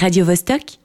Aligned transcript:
radiovostok.ch. 0.00 0.79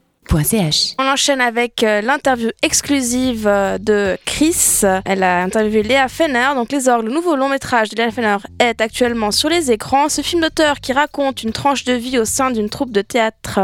On 0.99 1.07
enchaîne 1.07 1.39
avec 1.39 1.83
euh, 1.83 2.01
l'interview 2.01 2.49
exclusive 2.61 3.47
euh, 3.47 3.77
de 3.77 4.17
Chris. 4.25 4.81
Elle 5.05 5.23
a 5.23 5.41
interviewé 5.41 5.83
Léa 5.83 6.07
Fenner. 6.07 6.49
Donc 6.55 6.71
Les 6.71 6.89
Orgues, 6.89 7.05
le 7.05 7.13
nouveau 7.13 7.35
long 7.35 7.49
métrage 7.49 7.89
de 7.89 7.95
Léa 7.95 8.11
Fenner 8.11 8.37
est 8.59 8.81
actuellement 8.81 9.31
sur 9.31 9.49
les 9.49 9.71
écrans. 9.71 10.09
Ce 10.09 10.21
film 10.21 10.41
d'auteur 10.41 10.79
qui 10.79 10.93
raconte 10.93 11.43
une 11.43 11.51
tranche 11.51 11.83
de 11.83 11.93
vie 11.93 12.19
au 12.19 12.25
sein 12.25 12.51
d'une 12.51 12.69
troupe 12.69 12.91
de 12.91 13.01
théâtre 13.01 13.59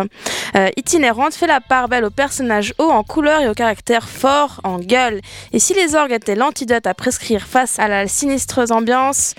euh, 0.56 0.70
itinérante 0.78 1.34
fait 1.34 1.48
la 1.48 1.62
part 1.62 1.90
belle 1.90 2.06
aux 2.06 2.10
personnages 2.10 2.74
hauts 2.78 2.92
en 2.92 3.04
couleur 3.04 3.42
et 3.42 3.50
au 3.50 3.54
caractère 3.54 4.08
fort 4.08 4.62
en 4.64 4.80
gueule. 4.80 5.22
Et 5.54 5.60
si 5.60 5.74
Les 5.74 5.96
Orgues 5.96 6.12
étaient 6.12 6.36
l'antidote 6.36 6.88
à 6.88 6.94
prescrire 6.94 7.46
face 7.46 7.80
à 7.80 7.88
la 7.88 8.08
sinistreuse 8.08 8.72
ambiance, 8.72 9.36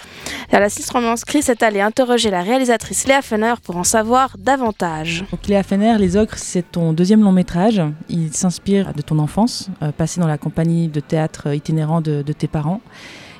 à 0.50 0.60
la 0.60 0.68
sinistre 0.68 0.96
ambiance, 0.96 1.24
Chris 1.24 1.44
est 1.48 1.62
allé 1.62 1.80
interroger 1.80 2.30
la 2.30 2.42
réalisatrice 2.42 3.06
Léa 3.06 3.22
Fenner 3.22 3.54
pour 3.62 3.76
en 3.76 3.84
savoir 3.84 4.36
davantage. 4.38 5.24
Donc 5.30 5.46
Léa 5.46 5.62
Fenner, 5.62 5.96
Les 5.98 6.16
Ogres, 6.16 6.36
c'est 6.36 6.72
ton 6.72 6.92
deuxième 6.92 7.11
long 7.20 7.32
métrage. 7.32 7.82
Il 8.08 8.32
s'inspire 8.32 8.94
de 8.94 9.02
ton 9.02 9.18
enfance, 9.18 9.68
euh, 9.82 9.92
passée 9.92 10.20
dans 10.20 10.26
la 10.26 10.38
compagnie 10.38 10.88
de 10.88 11.00
théâtre 11.00 11.54
itinérant 11.54 12.00
de, 12.00 12.22
tes 12.22 12.48
parents. 12.48 12.80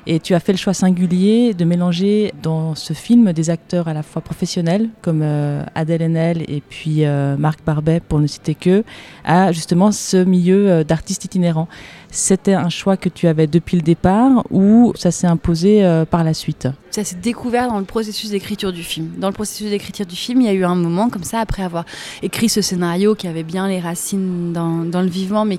Et 0.05 0.19
tu 0.19 0.35
as 0.35 0.39
fait 0.39 0.51
le 0.51 0.57
choix 0.57 0.73
singulier 0.73 1.53
de 1.53 1.63
mélanger 1.63 2.33
dans 2.43 2.75
ce 2.75 2.91
film 2.91 3.31
des 3.31 3.49
acteurs 3.49 3.87
à 3.87 3.93
la 3.93 4.03
fois 4.03 4.21
professionnels, 4.21 4.89
comme 5.01 5.21
euh, 5.23 5.63
Adèle 5.75 6.01
Haenel 6.01 6.43
et 6.49 6.61
puis 6.61 7.05
euh, 7.05 7.37
Marc 7.37 7.63
Barbet, 7.65 8.01
pour 8.01 8.19
ne 8.19 8.27
citer 8.27 8.53
que, 8.53 8.83
à 9.23 9.53
justement 9.53 9.91
ce 9.91 10.17
milieu 10.17 10.83
d'artistes 10.83 11.25
itinérants. 11.25 11.69
C'était 12.15 12.53
un 12.53 12.69
choix 12.69 12.95
que 12.95 13.09
tu 13.09 13.27
avais 13.27 13.47
depuis 13.47 13.75
le 13.75 13.81
départ 13.81 14.43
ou 14.51 14.93
ça 14.95 15.09
s'est 15.09 15.25
imposé 15.25 15.83
euh, 15.83 16.05
par 16.05 16.23
la 16.23 16.35
suite? 16.35 16.67
Ça 16.91 17.03
s'est 17.03 17.15
découvert 17.15 17.67
dans 17.69 17.79
le 17.79 17.85
processus 17.85 18.29
d'écriture 18.29 18.71
du 18.71 18.83
film. 18.83 19.13
Dans 19.17 19.29
le 19.29 19.33
processus 19.33 19.71
d'écriture 19.71 20.05
du 20.05 20.15
film, 20.15 20.41
il 20.41 20.45
y 20.45 20.47
a 20.47 20.53
eu 20.53 20.63
un 20.63 20.75
moment 20.75 21.09
comme 21.09 21.23
ça, 21.23 21.39
après 21.39 21.63
avoir 21.63 21.85
écrit 22.21 22.49
ce 22.49 22.61
scénario 22.61 23.15
qui 23.15 23.27
avait 23.27 23.41
bien 23.41 23.67
les 23.67 23.79
racines 23.79 24.53
dans, 24.53 25.01
le 25.01 25.07
vivant, 25.07 25.43
mais 25.43 25.57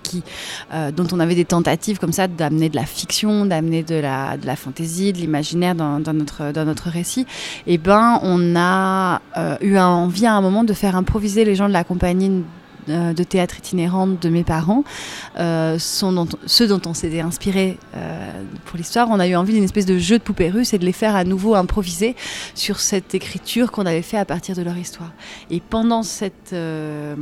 euh, 0.73 0.93
dont 0.93 1.09
on 1.11 1.19
avait 1.19 1.35
des 1.35 1.45
tentatives 1.45 1.99
comme 1.99 2.13
ça 2.13 2.29
d'amener 2.29 2.69
de 2.69 2.77
la 2.77 2.87
fiction, 2.87 3.47
d'amener 3.47 3.83
de 3.83 3.97
la, 3.97 4.37
de 4.37 4.49
fantaisie, 4.55 5.13
de 5.13 5.19
l'imaginaire 5.19 5.75
dans, 5.75 5.99
notre, 5.99 6.53
dans 6.53 6.65
notre 6.65 6.89
récit. 6.89 7.27
Et 7.67 7.79
ben, 7.79 8.21
on 8.23 8.55
a 8.55 9.21
euh, 9.37 9.57
eu 9.61 9.77
envie 9.77 10.27
à 10.27 10.35
un 10.35 10.41
moment 10.41 10.63
de 10.63 10.73
faire 10.73 10.95
improviser 10.95 11.45
les 11.45 11.57
gens 11.57 11.67
de 11.67 11.73
la 11.73 11.83
compagnie 11.83 12.45
de 12.89 13.23
théâtre 13.23 13.59
itinérante 13.59 14.21
de 14.21 14.29
mes 14.29 14.45
parents, 14.45 14.85
euh, 15.39 15.79
sont 15.79 16.27
ceux 16.47 16.69
dont 16.69 16.81
on 16.87 16.95
s'était 16.95 17.21
inspiré 17.21 17.79
euh, 17.97 18.43
pour 18.65 18.77
l'histoire. 18.77 19.09
On 19.11 19.21
a 19.21 19.27
eu 19.27 19.35
envie 19.37 19.55
d'une 19.55 19.65
espèce 19.65 19.87
de 19.87 19.99
jeu 19.99 20.19
de 20.19 20.23
poupées 20.23 20.51
russes 20.51 20.75
et 20.75 20.79
de 20.79 20.85
les 20.85 20.93
faire 20.93 21.17
à 21.17 21.25
nouveau 21.25 21.55
improviser 21.55 22.17
sur 22.55 22.81
cette 22.81 23.15
écriture 23.15 23.73
qu'on 23.73 23.87
avait 23.87 24.03
fait 24.03 24.19
à 24.19 24.25
partir 24.25 24.55
de 24.55 24.63
leur 24.63 24.77
histoire. 24.77 25.13
Et 25.51 25.61
pendant 25.61 26.03
cette 26.03 26.53
euh, 26.53 27.15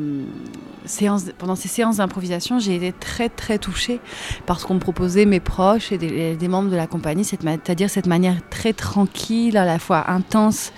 séance, 0.84 1.24
pendant 1.38 1.56
ces 1.56 1.68
séances 1.68 1.96
d'improvisation, 1.96 2.58
j'ai 2.58 2.76
été 2.76 2.92
très 2.92 3.28
très 3.28 3.58
touchée 3.58 4.00
par 4.46 4.60
ce 4.60 4.66
qu'on 4.66 4.74
me 4.74 4.80
proposait 4.80 5.26
mes 5.26 5.40
proches 5.40 5.92
et 5.92 5.98
des 5.98 6.48
membres 6.48 6.70
de 6.70 6.76
la 6.76 6.86
compagnie, 6.86 7.24
c'est-à-dire 7.24 7.90
cette 7.90 8.06
manière 8.06 8.36
très 8.50 8.72
tranquille, 8.72 9.56
à 9.56 9.64
la 9.64 9.78
fois 9.78 10.10
intense 10.10 10.72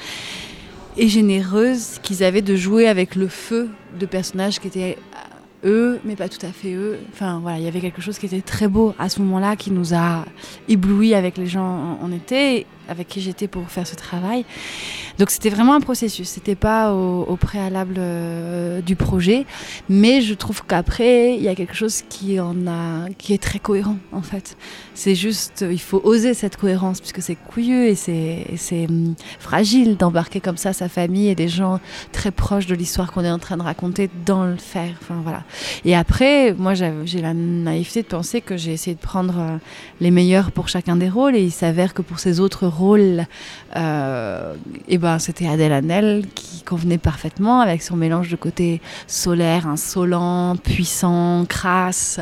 et 0.96 1.08
généreuse 1.08 1.98
qu'ils 2.02 2.22
avaient 2.22 2.42
de 2.42 2.56
jouer 2.56 2.86
avec 2.88 3.16
le 3.16 3.28
feu 3.28 3.68
de 3.98 4.06
personnages 4.06 4.60
qui 4.60 4.68
étaient 4.68 4.98
eux, 5.64 5.98
mais 6.04 6.16
pas 6.16 6.28
tout 6.28 6.44
à 6.44 6.50
fait 6.50 6.74
eux. 6.74 6.98
Enfin 7.12 7.40
voilà, 7.40 7.58
il 7.58 7.64
y 7.64 7.68
avait 7.68 7.80
quelque 7.80 8.00
chose 8.00 8.18
qui 8.18 8.26
était 8.26 8.42
très 8.42 8.68
beau 8.68 8.94
à 8.98 9.08
ce 9.08 9.20
moment-là, 9.22 9.56
qui 9.56 9.70
nous 9.70 9.94
a 9.94 10.24
éblouis 10.68 11.14
avec 11.14 11.36
les 11.38 11.46
gens 11.46 11.98
on 12.02 12.12
était, 12.12 12.66
avec 12.88 13.08
qui 13.08 13.20
j'étais 13.20 13.48
pour 13.48 13.68
faire 13.68 13.86
ce 13.86 13.94
travail. 13.94 14.44
Donc 15.18 15.30
c'était 15.30 15.50
vraiment 15.50 15.74
un 15.74 15.80
processus, 15.80 16.28
c'était 16.28 16.54
pas 16.54 16.92
au, 16.92 17.36
préalable 17.36 17.96
euh, 17.98 18.80
du 18.80 18.96
projet, 18.96 19.44
mais 19.88 20.20
je 20.20 20.34
trouve 20.34 20.64
qu'après 20.64 21.36
il 21.36 21.42
y 21.42 21.48
a 21.48 21.54
quelque 21.54 21.74
chose 21.74 22.02
qui 22.08 22.40
en 22.40 22.66
a, 22.66 23.08
qui 23.18 23.32
est 23.34 23.42
très 23.42 23.58
cohérent 23.58 23.96
en 24.12 24.22
fait. 24.22 24.56
C'est 24.94 25.14
juste, 25.14 25.64
il 25.68 25.80
faut 25.80 26.00
oser 26.04 26.34
cette 26.34 26.56
cohérence 26.56 27.00
puisque 27.00 27.22
c'est 27.22 27.34
couilleux 27.34 27.86
et 27.86 27.94
c'est 27.94 28.46
c'est 28.56 28.86
hum, 28.88 29.14
fragile 29.38 29.96
d'embarquer 29.96 30.40
comme 30.40 30.56
ça 30.56 30.72
sa 30.72 30.88
famille 30.88 31.28
et 31.28 31.34
des 31.34 31.48
gens 31.48 31.80
très 32.12 32.30
proches 32.30 32.66
de 32.66 32.74
l'histoire 32.74 33.12
qu'on 33.12 33.24
est 33.24 33.30
en 33.30 33.38
train 33.38 33.56
de 33.56 33.62
raconter 33.62 34.10
dans 34.26 34.44
le 34.44 34.56
faire. 34.56 34.94
Enfin 35.02 35.20
voilà. 35.22 35.44
Et 35.84 35.94
après, 35.94 36.54
moi 36.54 36.74
j'ai 36.74 37.20
la 37.20 37.34
naïveté 37.34 38.02
de 38.02 38.08
penser 38.08 38.40
que 38.40 38.56
j'ai 38.56 38.72
essayé 38.72 38.94
de 38.94 39.00
prendre 39.00 39.38
euh, 39.38 39.56
les 40.00 40.10
meilleurs 40.10 40.52
pour 40.52 40.68
chacun 40.68 40.96
des 40.96 41.08
rôles 41.08 41.36
et 41.36 41.42
il 41.42 41.52
s'avère 41.52 41.94
que 41.94 42.02
pour 42.02 42.18
ces 42.18 42.40
autres 42.40 42.66
rôle, 42.74 43.26
euh, 43.76 44.54
et 44.88 44.98
ben 44.98 45.18
c'était 45.18 45.46
Adèle 45.46 45.72
Hanel 45.72 46.24
qui 46.34 46.62
convenait 46.62 46.98
parfaitement 46.98 47.60
avec 47.60 47.82
son 47.82 47.96
mélange 47.96 48.30
de 48.30 48.36
côté 48.36 48.80
solaire, 49.06 49.66
insolent, 49.66 50.56
puissant, 50.56 51.44
crasse, 51.48 52.20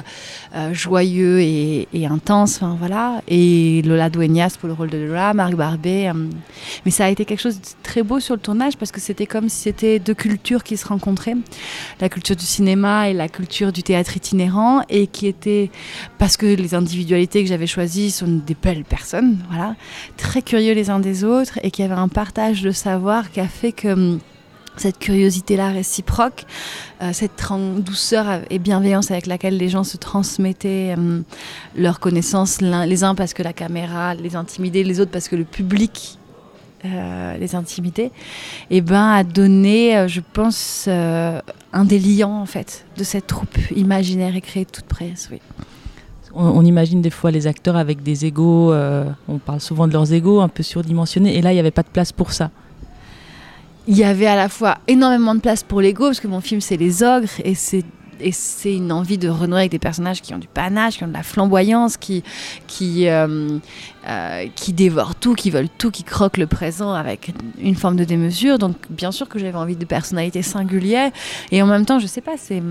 euh, 0.55 0.73
joyeux 0.73 1.41
et, 1.41 1.89
et, 1.93 2.07
intense. 2.07 2.57
Enfin 2.57 2.77
voilà. 2.79 3.23
Et 3.29 3.83
Lola 3.83 4.11
Dueñas 4.11 4.57
pour 4.59 4.69
le 4.69 4.75
rôle 4.75 4.91
de 4.91 4.99
Lola, 4.99 5.35
Marc 5.35 5.55
Barbet. 5.55 6.09
Euh, 6.09 6.15
mais 6.85 6.91
ça 6.91 7.07
a 7.07 7.09
été 7.09 7.25
quelque 7.25 7.41
chose 7.41 7.61
de 7.61 7.67
très 7.83 8.03
beau 8.03 8.21
sur 8.21 8.35
le 8.35 8.41
tournage 8.41 8.77
parce 8.77 8.93
que 8.93 9.01
c'était 9.01 9.27
comme 9.27 9.49
si 9.49 9.63
c'était 9.63 9.99
deux 9.99 10.15
cultures 10.15 10.63
qui 10.63 10.77
se 10.77 10.87
rencontraient, 10.87 11.37
la 12.01 12.09
culture 12.09 12.37
du 12.37 12.45
cinéma 12.45 13.09
et 13.09 13.15
la 13.15 13.29
culture 13.29 13.73
du 13.73 13.83
théâtre 13.83 14.17
itinérant, 14.17 14.83
et 14.89 15.07
qui 15.07 15.27
était 15.27 15.71
parce 16.19 16.37
que 16.37 16.47
les 16.47 16.75
individualités 16.75 17.43
que 17.43 17.49
j'avais 17.49 17.67
choisies 17.67 18.11
sont 18.11 18.41
des 18.47 18.57
belles 18.61 18.85
personnes, 18.85 19.39
voilà, 19.49 19.75
très 20.17 20.42
curieux 20.45 20.75
les 20.75 20.91
uns 20.91 21.01
des 21.01 21.25
autres 21.25 21.59
et 21.63 21.71
qu'il 21.71 21.85
y 21.85 21.91
avait 21.91 22.01
un 22.01 22.09
partage 22.09 22.63
de 22.63 22.71
savoir 22.71 23.31
qui 23.31 23.41
a 23.41 23.49
fait 23.49 23.73
que 23.73 23.89
hum, 23.89 24.21
cette 24.77 24.99
curiosité-là 24.99 25.71
réciproque, 25.71 26.45
euh, 27.03 27.13
cette 27.13 27.33
douceur 27.79 28.41
et 28.51 28.59
bienveillance 28.59 29.11
avec 29.11 29.27
laquelle 29.27 29.57
les 29.57 29.69
gens 29.69 29.85
se 29.85 29.97
transmettaient 29.97 30.95
euh, 30.97 31.21
leurs 31.77 32.01
connaissances, 32.01 32.61
les 32.61 33.05
uns 33.05 33.15
parce 33.15 33.35
que 33.35 33.43
la 33.43 33.53
caméra 33.53 34.15
les 34.15 34.37
intimidait, 34.37 34.83
les 34.83 35.01
autres 35.01 35.11
parce 35.11 35.29
que 35.29 35.37
le 35.37 35.45
public 35.45 36.19
euh, 36.85 37.37
les 37.37 37.55
intimidait, 37.55 38.11
et 38.71 38.81
ben 38.81 39.13
a 39.13 39.23
donné, 39.23 39.97
euh, 39.97 40.09
je 40.09 40.21
pense, 40.21 40.89
un 40.89 41.85
des 41.85 41.99
liants 41.99 42.41
en 42.41 42.47
fait 42.47 42.85
de 42.97 43.05
cette 43.05 43.27
troupe 43.27 43.57
imaginaire 43.77 44.35
et 44.35 44.41
créée 44.41 44.65
toute 44.65 44.87
presse. 44.87 45.29
Oui 45.31 45.41
on, 46.35 46.65
imagine 46.65 47.03
des 47.03 47.11
fois 47.11 47.31
les 47.31 47.47
acteurs 47.47 47.77
avec 47.77 48.03
des 48.03 48.25
égaux, 48.25 48.73
euh, 48.73 49.05
on 49.29 49.39
parle 49.39 49.61
souvent 49.61 49.87
de 49.87 49.93
leurs 49.93 50.13
égaux 50.13 50.41
un 50.41 50.49
peu 50.49 50.63
surdimensionnés, 50.63 51.37
et 51.37 51.43
là 51.43 51.53
il 51.53 51.55
n'y 51.55 51.61
avait 51.61 51.71
pas 51.71 51.83
de 51.83 51.89
place 51.89 52.13
pour 52.13 52.33
ça. 52.33 52.51
Il 53.89 53.97
y 53.97 54.05
avait 54.05 54.27
à 54.27 54.37
la 54.37 54.49
fois 54.49 54.79
énormément 54.87 55.35
de 55.35 55.41
place 55.41 55.63
pour 55.63 55.81
l'ego, 55.81 56.07
parce 56.07 56.21
que 56.21 56.29
mon 56.29 56.41
film 56.41 56.61
c'est 56.61 56.77
les 56.77 57.03
ogres, 57.03 57.29
et 57.45 57.55
c'est 57.55 57.85
et 58.23 58.33
c'est 58.33 58.75
une 58.75 58.93
envie 58.93 59.19
de 59.19 59.29
renouer 59.29 59.61
avec 59.61 59.71
des 59.71 59.79
personnages 59.79 60.23
qui 60.23 60.33
ont 60.35 60.39
du 60.39 60.49
panache, 60.49 60.99
qui 60.99 61.05
ont 61.05 61.09
de 61.09 61.13
la 61.13 61.23
flamboyance, 61.23 61.97
qui, 61.97 62.23
qui, 62.67 63.09
euh, 63.09 63.59
euh, 64.09 64.47
qui 64.55 64.73
dévorent 64.73 65.15
tout, 65.15 65.35
qui 65.35 65.51
veulent 65.51 65.69
tout, 65.79 65.91
qui 65.91 66.05
croquent 66.05 66.41
le 66.41 66.47
présent 66.47 66.93
avec 66.93 67.33
une 67.59 67.75
forme 67.75 67.97
de 67.97 68.05
démesure. 68.05 68.59
Donc, 68.59 68.77
bien 68.91 69.13
sûr 69.13 69.29
que 69.29 69.39
j'avais 69.39 69.59
envie 69.59 69.77
de 69.77 69.85
personnalités 69.85 70.43
singulières. 70.43 71.11
Et 71.51 71.63
en 71.63 71.67
même 71.67 71.85
temps, 71.85 71.99
je 71.99 72.07
sais 72.07 72.21
pas, 72.21 72.37
c'est, 72.37 72.63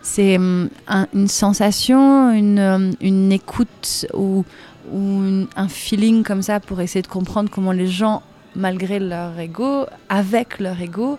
c'est 0.00 0.36
un, 0.36 1.06
une 1.14 1.28
sensation, 1.28 2.30
une, 2.32 2.94
une 3.00 3.32
écoute 3.32 4.06
ou, 4.14 4.44
ou 4.92 5.46
un 5.56 5.68
feeling 5.68 6.22
comme 6.22 6.42
ça 6.42 6.60
pour 6.60 6.80
essayer 6.80 7.02
de 7.02 7.08
comprendre 7.08 7.50
comment 7.50 7.72
les 7.72 7.86
gens 7.86 8.22
malgré 8.54 8.98
leur 8.98 9.38
ego, 9.38 9.86
avec 10.08 10.58
leur 10.58 10.80
ego, 10.80 11.18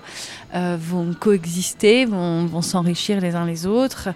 euh, 0.55 0.77
vont 0.79 1.13
coexister, 1.19 2.05
vont, 2.05 2.45
vont 2.45 2.61
s'enrichir 2.61 3.19
les 3.21 3.35
uns 3.35 3.45
les 3.45 3.65
autres. 3.65 4.09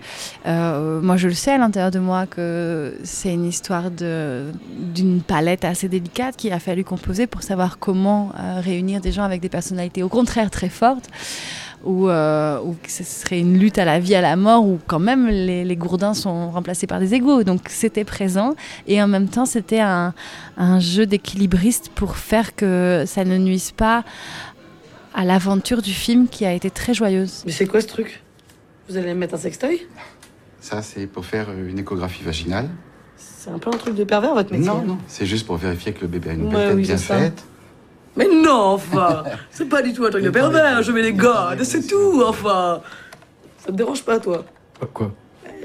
Euh, 0.46 1.02
moi, 1.02 1.18
je 1.18 1.28
le 1.28 1.34
sais 1.34 1.52
à 1.52 1.58
l'intérieur 1.58 1.92
de 1.92 2.00
moi 2.00 2.26
que 2.28 2.98
c'est 3.04 3.34
une 3.34 3.46
histoire 3.46 3.90
d'une 3.92 5.22
palette 5.22 5.66
assez 5.66 5.90
délicate 5.90 6.36
qu'il 6.36 6.54
a 6.54 6.60
fallu 6.60 6.84
composer 6.84 7.28
pour 7.28 7.44
savoir 7.44 7.80
comment 7.80 8.32
euh, 8.40 8.60
réunir 8.60 9.02
des 9.02 9.12
gens 9.12 9.24
avec 9.24 9.42
des 9.42 9.50
personnalités 9.50 10.04
au 10.04 10.10
contraire 10.10 10.52
très 10.52 10.70
fortes 10.70 11.10
où, 11.84 12.10
euh, 12.10 12.60
où 12.62 12.76
ce 12.88 13.04
serait 13.04 13.40
une 13.40 13.58
lutte 13.58 13.78
à 13.78 13.86
la 13.86 14.00
vie, 14.00 14.16
à 14.16 14.22
la 14.22 14.36
mort, 14.36 14.66
où 14.66 14.80
quand 14.88 15.00
même 15.00 15.28
les, 15.28 15.64
les 15.64 15.76
gourdins 15.76 16.14
sont 16.14 16.52
remplacés 16.52 16.88
par 16.88 17.00
des 17.00 17.14
égaux. 17.14 17.44
Donc 17.44 17.62
c'était 17.70 18.04
présent 18.04 18.56
et 18.88 19.02
en 19.02 19.08
même 19.08 19.28
temps 19.28 19.46
c'était 19.46 19.80
un, 19.80 20.14
un 20.58 20.80
jeu 20.80 21.06
d'équilibriste 21.06 21.90
pour 21.96 22.18
faire 22.18 22.56
que 22.56 23.04
ça 23.06 23.24
ne 23.24 23.38
nuise 23.38 23.72
pas 23.72 24.04
à 25.14 25.26
l'aventure 25.26 25.82
du 25.82 25.94
film 25.94 26.28
qui 26.28 26.46
a 26.46 26.54
été 26.54 26.70
très 26.70 26.94
joyeuse. 26.94 27.44
Mais 27.46 27.52
c'est 27.52 27.68
quoi 27.68 27.82
ce 27.82 27.88
truc? 27.88 28.22
Vous 28.90 28.98
allez 28.98 29.14
me 29.14 29.20
mettre 29.20 29.36
un 29.36 29.38
sextoy? 29.38 29.82
Ça 30.60 30.82
c'est 30.82 31.08
pour 31.08 31.26
faire 31.26 31.52
une 31.52 31.80
échographie 31.80 32.24
vaginale. 32.24 32.70
C'est 33.18 33.50
un 33.50 33.60
peu 33.60 33.70
un 33.70 33.78
truc 33.78 33.96
de 33.96 34.04
pervers 34.04 34.34
votre 34.34 34.52
métier. 34.52 34.68
Non, 34.68 34.82
non, 34.82 34.98
c'est 35.08 35.26
juste 35.26 35.48
pour 35.48 35.56
vérifier 35.58 35.94
que 35.94 36.02
le 36.02 36.08
bébé 36.08 36.32
a 36.32 36.34
une 36.34 36.54
ouais, 36.54 36.74
oui, 36.74 36.82
bien 36.84 36.98
faite. 36.98 37.44
Mais 38.18 38.28
non, 38.28 38.74
enfin. 38.74 39.24
C'est 39.52 39.70
pas 39.70 39.82
du 39.82 39.94
tout 39.94 40.06
un 40.06 40.10
truc 40.10 40.24
de 40.24 40.30
pervers, 40.30 40.82
je 40.82 40.92
mets 40.92 41.04
les 41.04 41.14
gardes, 41.14 41.64
c'est 41.64 41.86
tout, 41.86 42.24
enfin. 42.26 42.82
Ça 43.60 43.68
te 43.68 43.72
dérange 43.78 44.04
pas, 44.04 44.20
toi 44.20 44.44
Quoi? 44.94 45.12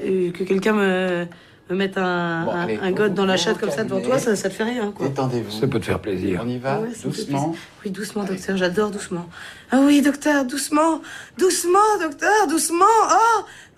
Et 0.04 0.32
Que 0.32 0.44
quelqu'un 0.44 0.72
me, 0.72 1.26
me 1.70 1.76
mettre 1.76 1.98
un, 1.98 2.44
Bon, 2.44 2.50
un, 2.52 2.60
allez, 2.62 2.78
un 2.82 2.90
vous- 2.90 2.94
god 2.96 3.14
dans 3.14 3.24
la 3.24 3.36
chatte 3.36 3.58
comme 3.58 3.70
ça 3.70 3.84
devant 3.84 4.00
toi, 4.00 4.18
ça, 4.18 4.36
ça 4.36 4.48
te 4.48 4.54
fait 4.54 4.64
rien, 4.64 4.90
quoi. 4.92 5.08
Détendez-vous. 5.08 5.50
Ça 5.50 5.66
peut 5.66 5.80
te 5.80 5.84
faire 5.86 6.00
plaisir. 6.00 6.42
On 6.44 6.48
y 6.48 6.58
va, 6.58 6.80
Ouais, 6.80 6.88
doucement. 7.04 7.54
Oui, 7.84 7.90
doucement, 7.90 8.24
docteur, 8.24 8.56
j'adore 8.56 8.90
doucement. 8.90 9.26
Ah 9.70 9.80
oui, 9.84 10.02
docteur, 10.02 10.44
doucement, 10.44 11.00
doucement, 11.38 11.78
docteur, 12.00 12.46
doucement. 12.48 12.84
Ah, 13.08 13.16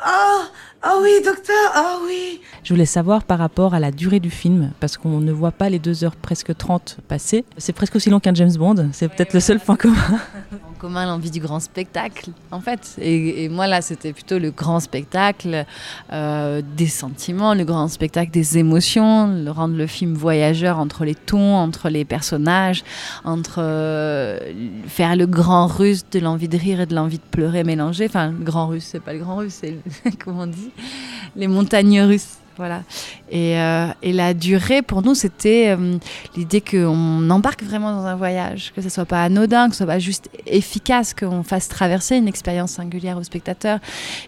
ah, 0.01 0.41
ah 0.83 0.95
oui, 1.03 1.11
docteur, 1.25 1.55
ah 1.75 1.99
oui. 2.07 2.41
Je 2.65 2.73
voulais 2.73 2.87
savoir 2.87 3.23
par 3.25 3.39
rapport 3.39 3.75
à 3.75 3.81
la 3.81 3.91
durée 3.93 4.19
du 4.21 4.31
film, 4.31 4.73
parce 4.81 4.97
qu'on 4.97 5.21
ne 5.21 5.33
voit 5.33 5.53
pas 5.53 5.69
les 5.69 5.79
2 5.79 6.05
heures 6.05 6.17
presque 6.17 6.57
30 6.57 6.97
passer. 7.07 7.45
C'est 7.59 7.73
presque 7.73 7.95
aussi 7.97 8.11
long 8.11 8.19
qu'un 8.21 8.35
James 8.35 8.53
Bond, 8.57 8.89
c'est 8.93 9.09
peut-être 9.09 9.35
le 9.35 9.41
seul 9.41 9.61
point 9.61 9.77
commun. 9.77 9.95
Commun 10.85 11.07
l'envie 11.07 11.31
du 11.31 11.41
grand 11.41 11.61
spectacle, 11.61 12.29
en 12.51 12.61
fait. 12.61 12.97
Et, 13.01 13.49
moi, 13.49 13.67
là, 13.67 13.81
c'était 13.81 14.13
plutôt 14.13 14.39
le 14.39 14.51
grand 14.51 14.81
spectacle 14.81 15.65
euh, 16.13 16.61
des 16.77 16.89
sentiments, 16.89 17.55
le 17.55 17.65
grand 17.65 17.89
spectacle 17.89 18.31
des 18.31 18.59
émotions, 18.59 19.27
le 19.29 19.51
rendre 19.51 19.79
le 19.79 19.87
film 19.87 20.13
voyageur 20.13 20.79
entre 20.79 21.07
les 21.07 21.15
tons, 21.15 21.55
entre 21.55 21.89
les 21.89 22.05
personnages, 22.05 22.85
entre 23.25 23.61
euh, 23.61 24.39
faire 24.87 25.17
le 25.17 25.25
grand 25.25 25.69
russe 25.69 26.05
de 26.13 26.19
l'envie 26.19 26.49
de 26.49 26.59
rire 26.59 26.83
et 26.83 26.87
de 26.87 26.95
l'envie 26.95 27.17
de 27.17 27.31
pleurer 27.31 27.65
mélangé. 27.65 28.05
Enfin, 28.05 28.33
le 28.39 28.45
grand 28.45 28.67
russe, 28.67 28.87
c'est 28.93 29.01
pas 29.01 29.15
le 29.15 29.21
grand 29.21 29.37
russe, 29.37 29.61
c'est 29.63 29.79
comment 30.23 30.43
on 30.43 30.47
dit 30.49 30.71
Les 31.35 31.49
montagnes 31.49 32.03
russes. 32.03 32.37
Voilà. 32.57 32.83
Et, 33.31 33.59
euh, 33.59 33.89
et 34.03 34.13
la 34.13 34.33
durée, 34.33 34.83
pour 34.83 35.03
nous, 35.03 35.15
c'était 35.15 35.75
euh, 35.77 35.97
l'idée 36.37 36.61
qu'on 36.61 37.29
embarque 37.31 37.63
vraiment 37.63 37.93
dans 37.93 38.07
un 38.07 38.15
voyage, 38.15 38.73
que 38.77 38.83
ce 38.83 38.89
soit 38.89 39.07
pas 39.07 39.25
anodin, 39.25 39.67
que 39.67 39.73
ce 39.75 39.79
soit 39.79 39.87
pas 39.87 39.99
juste 39.99 40.31
efficace, 40.47 41.15
qu'on 41.15 41.43
fasse 41.43 41.69
traverser 41.69 42.17
une 42.17 42.29
expérience 42.29 42.73
singulière 42.73 43.19
au 43.19 43.25
spectateur. 43.25 43.81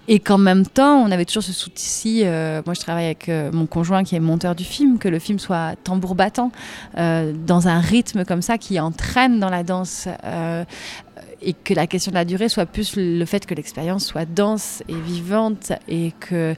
Et 0.08 0.19
qu'en 0.19 0.38
même 0.38 0.67
temps, 0.67 0.96
on 0.96 1.11
avait 1.12 1.25
toujours 1.25 1.44
ce 1.44 1.52
souci. 1.52 2.23
euh, 2.25 2.62
moi, 2.67 2.75
je 2.75 2.81
travaille 2.81 3.05
avec 3.06 3.28
euh, 3.28 3.50
mon 3.52 3.67
conjoint 3.67 4.02
qui 4.02 4.17
est 4.17 4.20
monteur 4.20 4.55
du 4.56 4.64
film, 4.64 4.99
que 4.99 5.08
le 5.08 5.20
film 5.20 5.38
soit 5.38 5.75
tambour 5.84 6.14
battant, 6.14 6.50
dans 6.96 7.69
un 7.69 7.78
rythme 7.81 8.25
comme 8.25 8.43
ça 8.43 8.58
qui 8.58 8.81
entraîne 8.81 9.38
dans 9.38 9.50
la 9.50 9.62
danse. 9.62 10.08
Et 11.47 11.55
que 11.55 11.73
la 11.73 11.87
question 11.87 12.11
de 12.11 12.17
la 12.17 12.25
durée 12.25 12.49
soit 12.49 12.67
plus 12.67 12.97
le 12.97 13.25
fait 13.25 13.47
que 13.47 13.55
l'expérience 13.55 14.05
soit 14.05 14.27
dense 14.27 14.83
et 14.89 14.95
vivante 14.95 15.73
et 15.89 16.13
que 16.21 16.55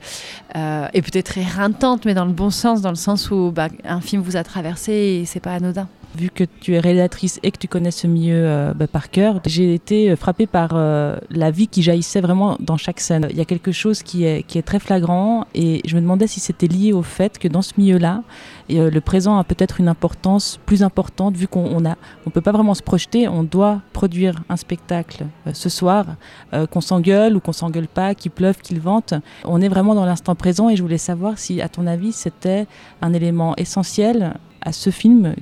euh, 0.57 0.89
et 0.93 1.03
peut-être 1.03 1.39
éreintante 1.39 2.05
mais 2.07 2.15
dans 2.15 2.25
le 2.25 2.33
bon 2.33 2.51
sens 2.51 2.81
dans 2.81 2.91
le 2.91 2.97
sens 2.97 3.31
où 3.31 3.53
bah, 3.53 3.69
un 3.85 4.01
film 4.01 4.23
vous 4.23 4.37
a 4.37 4.43
traversé 4.43 4.93
et 4.93 5.25
c'est 5.27 5.41
pas 5.41 5.53
anodin 5.53 5.89
Vu 6.19 6.31
que 6.31 6.45
tu 6.45 6.75
es 6.75 6.81
réalisatrice 6.81 7.39
et 7.43 7.51
que 7.51 7.59
tu 7.59 7.69
connais 7.69 7.91
ce 7.91 8.07
milieu 8.07 8.43
euh, 8.45 8.75
bah, 8.75 8.89
par 8.89 9.11
cœur, 9.11 9.41
j'ai 9.47 9.73
été 9.75 10.17
frappée 10.17 10.47
par 10.47 10.71
euh, 10.75 11.17
la 11.31 11.51
vie 11.51 11.69
qui 11.69 11.83
jaillissait 11.83 12.21
vraiment 12.21 12.57
dans 12.59 12.77
chaque 12.77 13.01
scène. 13.01 13.29
Il 13.31 13.37
y 13.37 13.41
a 13.41 13.45
quelque 13.45 13.73
chose 13.73 14.03
qui 14.03 14.25
est, 14.25 14.63
très 14.67 14.81
flagrant 14.81 15.47
et 15.55 15.81
je 15.87 15.95
me 15.95 16.01
demandais 16.01 16.27
si 16.27 16.41
c'était 16.41 16.67
lié 16.67 16.93
au 16.93 17.03
fait 17.03 17.39
que 17.39 17.47
dans 17.47 17.63
ce 17.63 17.75
milieu-là, 17.79 18.23
euh, 18.71 18.91
le 18.91 19.01
présent 19.01 19.39
a 19.39 19.45
peut-être 19.45 19.81
une 19.81 19.89
importance 19.89 20.61
plus 20.67 20.83
importante 20.83 21.37
vu 21.37 21.49
qu'on 21.49 21.65
on 21.65 21.85
a, 21.87 21.97
on 22.27 22.31
peut 22.31 22.41
pas 22.41 22.53
vraiment 22.53 22.75
se 22.75 22.83
projeter, 22.83 23.29
on 23.29 23.43
doit 23.43 23.81
produire 23.93 24.43
un 24.49 24.57
spectacle 24.57 25.27
euh, 25.47 25.51
ce 25.55 25.69
soir, 25.69 26.05
euh, 26.53 26.67
qu'on 26.67 26.81
s'engueule 26.81 27.37
ou 27.37 27.41
qu'on 27.41 27.53
s'engueule 27.53 27.89
pas, 27.89 28.15
qu'il 28.15 28.31
pleuve, 28.31 28.59
qu'il 28.59 28.81
vente. 28.81 29.15
On 29.45 29.61
est 29.61 29.69
vraiment 29.69 29.95
dans 29.95 30.05
l'instant 30.05 30.35
présent 30.35 30.69
et 30.69 30.77
je 30.77 30.83
voulais 30.83 30.99
savoir 30.99 31.39
si, 31.39 31.63
à 31.63 31.69
ton 31.69 31.87
avis, 31.87 32.13
c'était 32.13 32.67
un 33.01 33.13
élément 33.13 33.55
essentiel 33.57 34.35
à 34.61 34.73
ce 34.73 34.91
film 34.91 35.35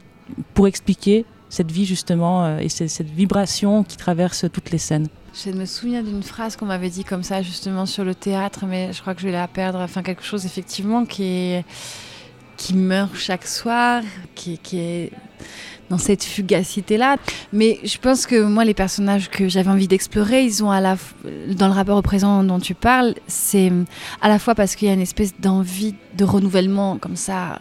pour 0.55 0.67
expliquer 0.67 1.25
cette 1.49 1.71
vie 1.71 1.85
justement 1.85 2.45
euh, 2.45 2.59
et 2.59 2.69
cette, 2.69 3.09
vibration 3.09 3.85
qui 3.85 3.97
traverse 3.97 4.47
toutes 4.53 4.71
les 4.71 4.79
scènes. 4.79 5.09
Je 5.33 5.51
me 5.51 5.65
souviens 5.65 6.03
d'une 6.03 6.23
phrase 6.23 6.57
qu'on 6.57 6.67
m'avait 6.67 6.91
dit 6.91 7.05
comme 7.05 7.23
ça 7.23 7.43
justement 7.43 7.87
sur 7.87 8.05
le 8.05 8.15
théâtre, 8.15 8.65
mais 8.67 8.93
je 8.93 9.01
crois 9.01 9.15
que 9.15 9.21
je 9.21 9.27
vais 9.27 9.33
la 9.33 9.49
perdre. 9.49 9.79
Enfin, 9.81 10.03
quelque 10.03 10.25
chose 10.25 10.47
effectivement 10.47 11.05
qui 11.05 11.57
qui 12.57 12.75
meurt 12.75 13.15
chaque 13.15 13.47
soir, 13.47 14.03
qui, 14.35 14.57
qui 14.57 14.79
est 14.79 15.13
dans 15.91 15.99
cette 15.99 16.25
fugacité-là. 16.25 17.17
Mais 17.53 17.79
je 17.85 17.99
pense 17.99 18.27
que 18.27 18.43
moi, 18.43 18.65
les 18.65 18.75
personnages 18.75 19.31
que 19.31 19.49
j'avais 19.49 19.71
envie 19.71 19.89
d'explorer, 19.89 20.43
ils 20.45 20.65
ont 20.65 20.71
à 20.71 20.81
la 20.81 20.97
dans 21.49 21.69
le 21.69 21.75
rapport 21.75 21.97
au 21.97 22.03
présent 22.03 22.43
dont 22.43 22.59
tu 22.59 22.75
parles, 22.75 23.15
c'est 23.27 23.73
à 24.21 24.29
la 24.29 24.39
fois 24.39 24.55
parce 24.55 24.75
qu'il 24.75 24.89
y 24.89 24.91
a 24.91 24.95
une 24.95 25.01
espèce 25.01 25.39
d'envie 25.39 25.95
de 26.17 26.25
renouvellement 26.25 26.99
comme 26.99 27.17
ça. 27.17 27.61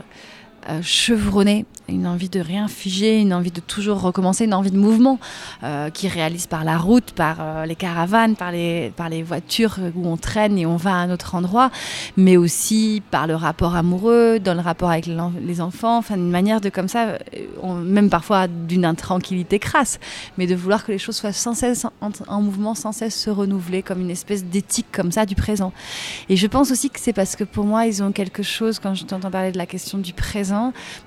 Euh, 0.70 0.82
chevronné, 0.82 1.66
une 1.88 2.08
envie 2.08 2.30
de 2.30 2.40
rien 2.40 2.68
figer, 2.68 3.20
une 3.20 3.34
envie 3.34 3.52
de 3.52 3.60
toujours 3.60 4.02
recommencer, 4.02 4.46
une 4.46 4.54
envie 4.54 4.72
de 4.72 4.78
mouvement 4.78 5.20
euh, 5.64 5.90
qui 5.90 6.08
réalise 6.08 6.48
par 6.48 6.64
la 6.64 6.78
route, 6.78 7.12
par 7.12 7.38
euh, 7.40 7.66
les 7.66 7.76
caravanes, 7.76 8.36
par 8.36 8.52
les, 8.52 8.92
par 8.96 9.10
les 9.10 9.22
voitures 9.22 9.78
où 9.96 10.08
on 10.08 10.18
traîne 10.18 10.58
et 10.58 10.66
on 10.66 10.78
va 10.78 10.92
à 10.92 10.96
un 10.96 11.12
autre 11.12 11.36
endroit, 11.36 11.70
mais 12.18 12.38
aussi 12.38 13.04
par 13.12 13.28
le 13.28 13.36
rapport 13.36 13.76
amoureux, 13.76 14.40
dans 14.40 14.54
le 14.54 14.62
rapport 14.62 14.90
avec 14.90 15.06
les 15.08 15.62
enfants, 15.62 15.98
enfin 15.98 16.16
une 16.16 16.32
manière 16.32 16.62
de 16.62 16.70
comme 16.70 16.88
ça, 16.88 17.18
euh, 17.64 17.74
même 17.84 18.10
parfois 18.10 18.48
d'une 18.48 18.86
intranquillité 18.86 19.60
crasse, 19.60 20.00
mais 20.38 20.48
de 20.48 20.56
vouloir 20.56 20.86
que 20.86 20.92
les 20.92 20.98
choses 20.98 21.18
soient 21.18 21.34
sans 21.34 21.54
cesse 21.54 21.86
en, 22.02 22.10
en 22.28 22.42
mouvement, 22.42 22.74
sans 22.76 22.92
cesse 22.92 23.16
se 23.16 23.30
renouveler, 23.30 23.84
comme 23.84 24.02
une 24.02 24.12
espèce 24.12 24.44
d'éthique 24.44 24.88
comme 24.92 25.12
ça 25.12 25.26
du 25.26 25.36
présent. 25.36 25.72
Et 26.30 26.36
je 26.36 26.48
pense 26.48 26.72
aussi 26.72 26.90
que 26.90 27.00
c'est 27.00 27.14
parce 27.14 27.36
que 27.36 27.44
pour 27.44 27.66
moi, 27.66 27.86
ils 27.86 28.02
ont 28.02 28.12
quelque 28.12 28.44
chose, 28.44 28.80
quand 28.80 28.96
je 28.96 29.06
t'entends 29.06 29.32
parler 29.32 29.52
de 29.52 29.58
la 29.58 29.66
question 29.66 29.98
du 29.98 30.14
présent, 30.14 30.55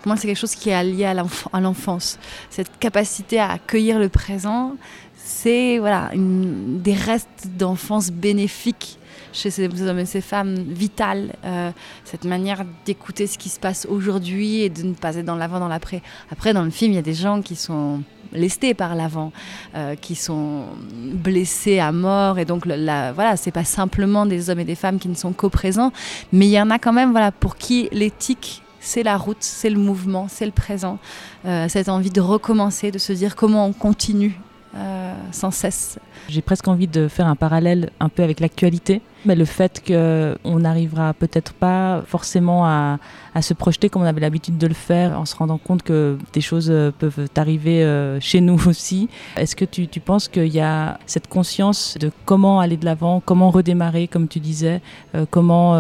pour 0.01 0.09
moi, 0.09 0.17
c'est 0.17 0.27
quelque 0.29 0.39
chose 0.47 0.55
qui 0.55 0.71
est 0.71 0.85
lié 0.85 1.05
à 1.05 1.15
l'enf- 1.15 1.49
à 1.53 1.61
l'enfance. 1.61 2.19
Cette 2.51 2.79
capacité 2.79 3.39
à 3.39 3.53
accueillir 3.53 3.99
le 3.99 4.09
présent, 4.09 4.75
c'est 5.17 5.79
voilà, 5.79 6.11
des 6.15 6.95
restes 6.95 7.49
d'enfance 7.59 8.11
bénéfiques 8.11 8.99
chez 9.33 9.51
ces 9.51 9.67
hommes 9.87 9.99
et 9.99 10.07
ces 10.07 10.23
femmes, 10.23 10.55
vitales. 10.55 11.35
euh, 11.45 11.71
cette 12.05 12.25
manière 12.25 12.65
d'écouter 12.87 13.27
ce 13.27 13.37
qui 13.37 13.51
se 13.51 13.61
passe 13.61 13.87
aujourd'hui 13.91 14.63
et 14.63 14.71
de 14.71 14.83
ne 14.83 14.95
pas 14.95 15.17
être 15.17 15.27
dans 15.27 15.37
l'avant, 15.37 15.61
dans 15.61 15.69
l'après. 15.69 16.03
Après, 16.31 16.55
dans 16.55 16.63
le 16.65 16.71
film, 16.71 16.93
il 16.93 16.95
y 16.95 16.99
a 16.99 17.03
des 17.03 17.15
gens 17.15 17.43
qui 17.43 17.55
sont 17.55 18.03
lestés 18.33 18.75
par 18.75 18.95
l'avant, 18.95 19.33
euh, 19.75 19.95
qui 19.97 20.15
sont 20.15 20.65
blessés 21.13 21.79
à 21.79 21.93
mort. 21.93 22.39
Et 22.39 22.45
donc, 22.47 22.65
la, 22.67 23.13
voilà, 23.13 23.37
c'est 23.37 23.53
pas 23.53 23.65
simplement 23.65 24.25
des 24.27 24.49
hommes 24.49 24.61
et 24.61 24.65
des 24.65 24.75
femmes 24.75 24.99
qui 24.99 25.09
ne 25.09 25.15
sont 25.15 25.33
qu'au 25.33 25.51
présent, 25.51 25.93
mais 26.33 26.47
il 26.47 26.53
y 26.53 26.61
en 26.61 26.71
a 26.71 26.79
quand 26.79 26.93
même 26.95 27.11
voilà, 27.11 27.31
pour 27.31 27.57
qui 27.57 27.89
l'éthique 27.93 28.63
c'est 28.89 29.03
la 29.03 29.19
route, 29.19 29.37
c'est 29.41 29.69
le 29.69 29.79
mouvement, 29.79 30.29
c'est 30.31 30.47
le 30.47 30.53
présent, 30.53 30.99
euh, 31.45 31.69
cette 31.69 31.91
envie 31.91 32.11
de 32.11 32.23
recommencer, 32.23 32.91
de 32.91 32.99
se 32.99 33.13
dire 33.13 33.37
comment 33.37 33.67
on 33.67 33.75
continue 33.75 34.41
euh, 34.77 35.15
sans 35.33 35.51
cesse. 35.51 35.99
J'ai 36.29 36.43
presque 36.43 36.69
envie 36.69 36.89
de 36.89 37.09
faire 37.09 37.27
un 37.27 37.37
parallèle 37.37 37.89
un 38.01 38.11
peu 38.11 38.23
avec 38.23 38.39
l'actualité, 38.39 39.01
mais 39.25 39.35
le 39.35 39.47
fait 39.47 39.83
qu'on 39.87 40.59
n'arrivera 40.59 41.15
peut-être 41.15 41.55
pas 41.55 42.03
forcément 42.07 42.67
à, 42.67 42.99
se 43.41 43.55
projeter 43.55 43.89
comme 43.89 44.03
on 44.03 44.05
avait 44.05 44.21
l'habitude 44.21 44.59
de 44.59 44.67
le 44.67 44.75
faire, 44.75 45.19
en 45.19 45.25
se 45.25 45.35
rendant 45.35 45.57
compte 45.57 45.83
que 45.83 46.19
des 46.35 46.43
choses 46.43 46.69
euh, 46.71 46.91
peuvent 46.91 47.29
arriver 47.37 47.83
euh, 47.83 48.21
chez 48.21 48.43
nous 48.43 48.61
aussi. 48.69 49.09
Est-ce 49.37 49.57
que 49.57 49.65
tu, 49.65 49.89
penses 50.01 50.29
qu'il 50.29 50.49
y 50.49 50.61
a 50.61 50.99
cette 51.07 51.29
conscience 51.29 51.97
de 51.99 52.11
comment 52.27 52.61
aller 52.61 52.77
de 52.77 52.85
l'avant, 52.85 53.23
comment 53.25 53.51
redémarrer, 53.51 54.07
comme 54.07 54.29
tu 54.29 54.39
disais, 54.39 54.83
comment 55.31 55.75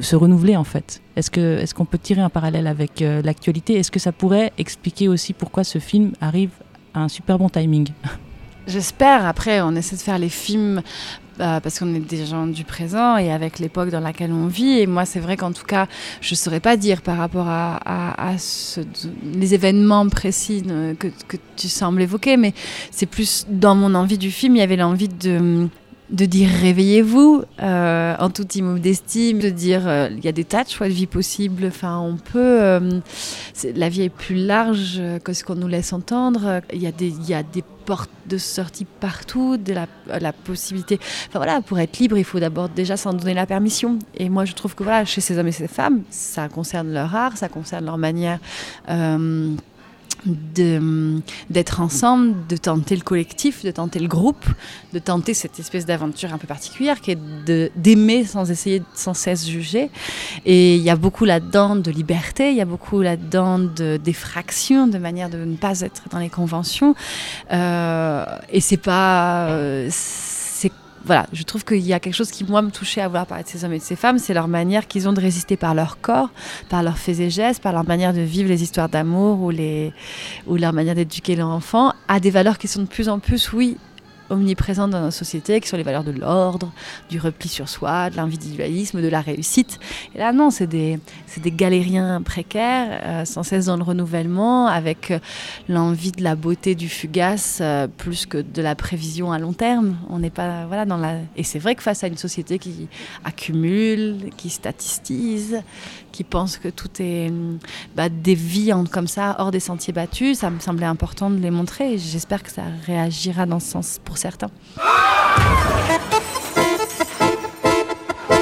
se 0.00 0.16
renouveler 0.16 0.56
en 0.56 0.64
fait? 0.64 1.00
Est-ce 1.16 1.74
qu'on 1.74 1.84
peut 1.86 1.98
tirer 1.98 2.20
un 2.20 2.30
parallèle 2.30 2.66
avec 2.66 3.00
l'actualité? 3.00 3.74
Est-ce 3.74 3.90
que 3.90 4.00
ça 4.00 4.12
pourrait 4.12 4.52
expliquer 4.58 5.08
aussi 5.08 5.32
pourquoi 5.32 5.64
ce 5.64 5.78
film 5.78 6.12
arrive 6.20 6.50
à 6.92 7.00
un 7.00 7.08
super 7.08 7.38
bon 7.38 7.48
timing? 7.48 7.88
J'espère, 8.66 9.26
après, 9.26 9.60
on 9.60 9.74
essaie 9.76 9.96
de 9.96 10.00
faire 10.00 10.18
les 10.18 10.28
films 10.30 10.80
euh, 11.40 11.60
parce 11.60 11.78
qu'on 11.78 11.94
est 11.94 11.98
des 12.00 12.24
gens 12.24 12.46
du 12.46 12.64
présent 12.64 13.16
et 13.18 13.30
avec 13.32 13.58
l'époque 13.58 13.90
dans 13.90 14.00
laquelle 14.00 14.32
on 14.32 14.46
vit. 14.46 14.78
Et 14.80 14.86
moi, 14.86 15.04
c'est 15.04 15.20
vrai 15.20 15.36
qu'en 15.36 15.52
tout 15.52 15.64
cas, 15.66 15.86
je 16.20 16.32
ne 16.32 16.36
saurais 16.36 16.60
pas 16.60 16.76
dire 16.76 17.02
par 17.02 17.16
rapport 17.18 17.48
à, 17.48 17.76
à, 17.84 18.30
à 18.30 18.38
ce- 18.38 18.80
les 19.34 19.52
événements 19.52 20.08
précis 20.08 20.62
euh, 20.68 20.94
que, 20.94 21.08
que 21.28 21.36
tu 21.56 21.68
sembles 21.68 22.00
évoquer, 22.02 22.36
mais 22.36 22.54
c'est 22.90 23.06
plus 23.06 23.46
dans 23.50 23.74
mon 23.74 23.94
envie 23.94 24.16
du 24.18 24.30
film, 24.30 24.56
il 24.56 24.60
y 24.60 24.62
avait 24.62 24.76
l'envie 24.76 25.08
de 25.08 25.68
de 26.10 26.26
dire 26.26 26.48
réveillez-vous 26.48 27.44
euh, 27.62 28.14
en 28.18 28.30
toute 28.30 28.56
modestie, 28.56 29.34
de 29.34 29.48
dire 29.48 29.88
euh, 29.88 30.08
il 30.10 30.24
y 30.24 30.28
a 30.28 30.32
des 30.32 30.44
tas 30.44 30.64
de 30.64 30.68
choix 30.68 30.88
de 30.88 30.92
vie 30.92 31.06
possibles. 31.06 31.66
Enfin, 31.66 31.98
on 31.98 32.16
peut. 32.16 32.62
euh, 32.62 33.00
la 33.74 33.88
vie 33.88 34.02
est 34.02 34.10
plus 34.10 34.36
large 34.36 35.00
que 35.24 35.32
ce 35.32 35.44
qu'on 35.44 35.54
nous 35.54 35.68
laisse 35.68 35.92
entendre. 35.92 36.60
Il 36.72 36.82
y 36.82 36.86
a 36.86 36.92
des, 36.92 37.10
y 37.28 37.34
a 37.34 37.42
des 37.42 37.64
portes 37.86 38.10
de 38.26 38.38
sortie 38.38 38.84
partout, 38.84 39.56
de 39.56 39.72
la, 39.72 39.86
la 40.20 40.32
possibilité. 40.32 40.98
Enfin 41.28 41.38
voilà, 41.38 41.60
pour 41.60 41.78
être 41.78 41.98
libre, 41.98 42.18
il 42.18 42.24
faut 42.24 42.40
d'abord 42.40 42.68
déjà 42.68 42.96
s'en 42.96 43.14
donner 43.14 43.34
la 43.34 43.46
permission. 43.46 43.98
Et 44.16 44.28
moi, 44.28 44.44
je 44.44 44.52
trouve 44.52 44.74
que 44.74 44.82
voilà, 44.82 45.04
chez 45.04 45.20
ces 45.20 45.38
hommes 45.38 45.48
et 45.48 45.52
ces 45.52 45.68
femmes, 45.68 46.02
ça 46.10 46.48
concerne 46.48 46.92
leur 46.92 47.14
art, 47.14 47.36
ça 47.36 47.48
concerne 47.48 47.86
leur 47.86 47.98
manière. 47.98 48.38
D'être 50.26 51.80
ensemble, 51.80 52.34
de 52.48 52.56
tenter 52.56 52.96
le 52.96 53.02
collectif, 53.02 53.64
de 53.64 53.70
tenter 53.70 53.98
le 53.98 54.08
groupe, 54.08 54.44
de 54.92 54.98
tenter 54.98 55.34
cette 55.34 55.58
espèce 55.58 55.86
d'aventure 55.86 56.32
un 56.32 56.38
peu 56.38 56.46
particulière 56.46 57.00
qui 57.00 57.12
est 57.12 57.18
d'aimer 57.76 58.24
sans 58.24 58.50
essayer 58.50 58.80
de 58.80 58.84
sans 58.94 59.14
cesse 59.14 59.46
juger. 59.46 59.90
Et 60.44 60.76
il 60.76 60.82
y 60.82 60.90
a 60.90 60.96
beaucoup 60.96 61.24
là-dedans 61.24 61.76
de 61.76 61.90
liberté, 61.90 62.50
il 62.50 62.56
y 62.56 62.60
a 62.60 62.64
beaucoup 62.64 63.02
là-dedans 63.02 63.58
de- 63.58 63.98
d'effraction, 64.02 64.86
de 64.86 64.98
manière 64.98 65.30
de 65.30 65.38
ne 65.38 65.56
pas 65.56 65.80
être 65.80 66.02
dans 66.10 66.18
les 66.18 66.30
conventions. 66.30 66.94
Euh, 67.52 68.24
et 68.50 68.60
c'est 68.60 68.76
pas. 68.76 69.48
euh, 69.48 69.88
voilà, 71.04 71.26
je 71.32 71.42
trouve 71.42 71.64
qu'il 71.64 71.80
y 71.80 71.92
a 71.92 72.00
quelque 72.00 72.14
chose 72.14 72.30
qui, 72.30 72.44
moi, 72.44 72.62
me 72.62 72.70
touchait 72.70 73.00
à 73.00 73.08
voir 73.08 73.26
parler 73.26 73.44
de 73.44 73.48
ces 73.48 73.64
hommes 73.64 73.74
et 73.74 73.78
de 73.78 73.82
ces 73.82 73.96
femmes, 73.96 74.18
c'est 74.18 74.34
leur 74.34 74.48
manière 74.48 74.86
qu'ils 74.88 75.08
ont 75.08 75.12
de 75.12 75.20
résister 75.20 75.56
par 75.56 75.74
leur 75.74 76.00
corps, 76.00 76.30
par 76.68 76.82
leurs 76.82 76.98
faits 76.98 77.20
et 77.20 77.30
gestes, 77.30 77.62
par 77.62 77.72
leur 77.72 77.86
manière 77.86 78.14
de 78.14 78.20
vivre 78.20 78.48
les 78.48 78.62
histoires 78.62 78.88
d'amour 78.88 79.40
ou, 79.40 79.50
les, 79.50 79.92
ou 80.46 80.56
leur 80.56 80.72
manière 80.72 80.94
d'éduquer 80.94 81.36
leur 81.36 81.48
enfant 81.48 81.92
à 82.08 82.20
des 82.20 82.30
valeurs 82.30 82.58
qui 82.58 82.68
sont 82.68 82.82
de 82.82 82.86
plus 82.86 83.08
en 83.08 83.18
plus, 83.18 83.52
oui, 83.52 83.76
omniprésentes 84.30 84.90
dans 84.90 85.00
notre 85.00 85.16
société, 85.16 85.60
qui 85.60 85.68
sont 85.68 85.76
les 85.76 85.82
valeurs 85.82 86.04
de 86.04 86.12
l'ordre, 86.12 86.72
du 87.10 87.18
repli 87.18 87.48
sur 87.48 87.68
soi, 87.68 88.10
de 88.10 88.16
l'individualisme, 88.16 89.02
de 89.02 89.08
la 89.08 89.20
réussite. 89.20 89.78
Et 90.14 90.18
là, 90.18 90.32
non, 90.32 90.50
c'est 90.50 90.66
des, 90.66 90.98
des 91.38 91.52
galériens 91.52 92.22
précaires, 92.22 93.00
euh, 93.04 93.24
sans 93.24 93.42
cesse 93.42 93.66
dans 93.66 93.76
le 93.76 93.82
renouvellement, 93.82 94.66
avec 94.66 95.10
euh, 95.10 95.18
l'envie 95.68 96.12
de 96.12 96.22
la 96.22 96.36
beauté 96.36 96.74
du 96.74 96.88
fugace, 96.88 97.58
euh, 97.60 97.86
plus 97.86 98.26
que 98.26 98.38
de 98.38 98.62
la 98.62 98.74
prévision 98.74 99.32
à 99.32 99.38
long 99.38 99.52
terme. 99.52 99.96
On 100.08 100.18
n'est 100.18 100.30
pas, 100.30 100.66
voilà, 100.66 100.84
dans 100.84 100.98
la... 100.98 101.16
Et 101.36 101.42
c'est 101.42 101.58
vrai 101.58 101.74
que 101.74 101.82
face 101.82 102.04
à 102.04 102.06
une 102.06 102.16
société 102.16 102.58
qui 102.58 102.88
accumule, 103.24 104.30
qui 104.36 104.50
statistise, 104.50 105.62
qui 106.12 106.22
pense 106.22 106.58
que 106.58 106.68
tout 106.68 106.90
est 107.00 107.32
bah, 107.96 108.08
des 108.08 108.36
vies 108.36 108.72
comme 108.90 109.08
ça, 109.08 109.34
hors 109.38 109.50
des 109.50 109.60
sentiers 109.60 109.92
battus, 109.92 110.38
ça 110.38 110.50
me 110.50 110.60
semblait 110.60 110.86
important 110.86 111.28
de 111.28 111.38
les 111.38 111.50
montrer. 111.50 111.98
J'espère 111.98 112.42
que 112.42 112.50
ça 112.50 112.62
réagira 112.86 113.46
dans 113.46 113.58
ce 113.58 113.72
sens 113.72 114.00
pour 114.04 114.13
certains. 114.16 114.50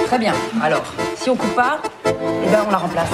Très 0.06 0.18
bien. 0.18 0.34
Alors, 0.62 0.84
si 1.16 1.30
on 1.30 1.36
coupe 1.36 1.54
pas, 1.54 1.80
eh 2.04 2.10
ben 2.50 2.64
on 2.66 2.70
la 2.70 2.76
remplace. 2.78 3.08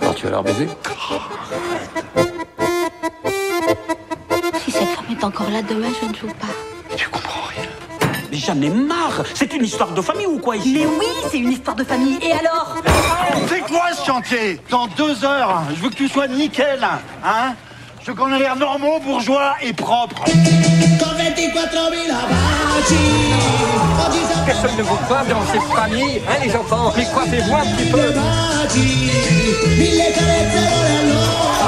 Alors 0.00 0.14
tu 0.14 0.24
vas 0.24 0.30
leur 0.30 0.42
baiser 0.42 0.68
Si 4.64 4.70
cette 4.70 4.88
femme 4.88 5.04
est 5.10 5.24
encore 5.24 5.50
là 5.50 5.62
demain, 5.62 5.88
je 6.00 6.08
ne 6.08 6.14
joue 6.14 6.26
pas. 6.28 6.65
J'en 8.46 8.60
ai 8.62 8.70
marre. 8.70 9.24
C'est 9.34 9.52
une 9.54 9.64
histoire 9.64 9.90
de 9.90 10.00
famille 10.00 10.26
ou 10.26 10.38
quoi 10.38 10.56
ici 10.56 10.72
Mais 10.74 10.86
oui, 10.86 11.06
c'est 11.30 11.38
une 11.38 11.52
histoire 11.52 11.76
de 11.76 11.84
famille. 11.84 12.18
Et 12.22 12.32
alors 12.32 12.76
C'est 13.48 13.60
quoi 13.60 13.92
ce 13.92 14.04
chantier. 14.04 14.60
Dans 14.70 14.86
deux 14.86 15.24
heures, 15.24 15.62
je 15.70 15.82
veux 15.82 15.90
que 15.90 15.94
tu 15.94 16.08
sois 16.08 16.28
nickel, 16.28 16.86
hein. 17.24 17.54
Je 18.00 18.12
veux 18.12 18.16
qu'on 18.16 18.32
ait 18.32 18.38
l'air 18.38 18.54
normaux, 18.54 19.00
bourgeois 19.00 19.54
et 19.62 19.72
propre. 19.72 20.24
Personne 24.46 24.76
ne 24.76 24.82
vous 24.82 24.98
voit 25.08 25.24
dans 25.24 25.44
cette 25.46 25.62
famille, 25.74 26.22
hein 26.28 26.44
les 26.44 26.54
enfants. 26.54 26.92
Mais 26.96 27.04
coiffez-vous 27.12 27.54
un 27.56 27.66
petit 27.74 27.90
peu. 27.90 28.12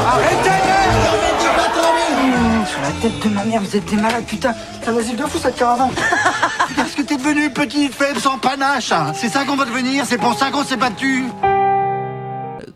Arrêtez 0.06 0.58
Sur 2.66 2.80
la 2.82 2.90
tête 3.00 3.22
de 3.22 3.28
ma 3.30 3.44
mère, 3.44 3.60
vous 3.60 3.76
êtes 3.76 3.84
des 3.84 3.96
malades, 3.96 4.24
putain. 4.24 4.54
C'est 4.82 4.90
un 4.90 4.96
asile 4.96 5.16
de 5.16 5.22
fou 5.22 5.38
cette 5.38 5.56
caravane. 5.56 5.90
Qu'est-ce 6.76 6.96
que 6.96 7.02
t'es 7.02 7.16
devenu 7.16 7.50
petit, 7.50 7.88
faible, 7.88 8.20
sans 8.20 8.38
panache 8.38 8.92
C'est 9.14 9.28
ça 9.28 9.44
qu'on 9.44 9.56
va 9.56 9.64
devenir, 9.64 10.04
c'est 10.06 10.18
pour 10.18 10.34
ça 10.38 10.50
qu'on 10.50 10.64
s'est 10.64 10.76
battu. 10.76 11.24